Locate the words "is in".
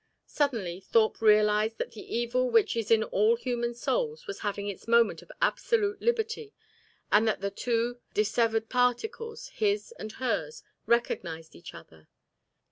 2.75-3.03